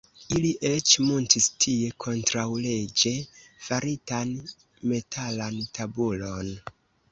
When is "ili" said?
0.35-0.51